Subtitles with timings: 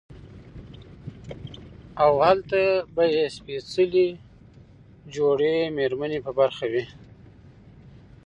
[2.03, 2.61] او هلته
[2.95, 4.07] به ئې سپېڅلې
[5.15, 6.85] جوړې ميرمنې په برخه وي